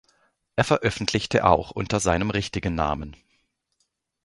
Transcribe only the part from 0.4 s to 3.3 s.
Er veröffentlichte auch unter seinem richtigen Namen.